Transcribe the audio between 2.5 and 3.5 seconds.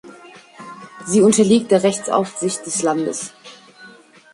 des Landes.